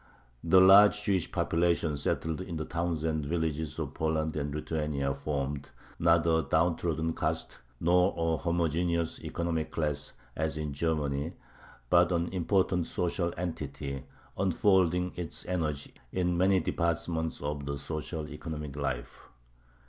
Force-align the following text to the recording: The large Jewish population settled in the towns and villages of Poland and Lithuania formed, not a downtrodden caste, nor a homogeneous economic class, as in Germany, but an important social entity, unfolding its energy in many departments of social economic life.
The 0.43 0.59
large 0.59 1.03
Jewish 1.03 1.31
population 1.31 1.95
settled 1.95 2.41
in 2.41 2.55
the 2.57 2.65
towns 2.65 3.03
and 3.03 3.23
villages 3.23 3.77
of 3.77 3.93
Poland 3.93 4.35
and 4.35 4.51
Lithuania 4.55 5.13
formed, 5.13 5.69
not 5.99 6.25
a 6.25 6.41
downtrodden 6.41 7.13
caste, 7.13 7.59
nor 7.79 8.15
a 8.17 8.37
homogeneous 8.37 9.23
economic 9.23 9.69
class, 9.69 10.13
as 10.35 10.57
in 10.57 10.73
Germany, 10.73 11.33
but 11.91 12.11
an 12.11 12.29
important 12.29 12.87
social 12.87 13.31
entity, 13.37 14.03
unfolding 14.35 15.11
its 15.17 15.45
energy 15.45 15.93
in 16.11 16.35
many 16.35 16.59
departments 16.59 17.39
of 17.39 17.79
social 17.79 18.27
economic 18.27 18.75
life. 18.75 19.21